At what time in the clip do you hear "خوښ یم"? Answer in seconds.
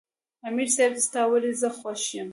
1.77-2.29